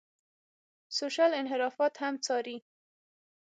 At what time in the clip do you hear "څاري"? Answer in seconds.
2.25-2.57